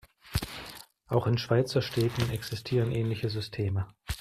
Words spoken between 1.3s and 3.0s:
Schweizer Städten existieren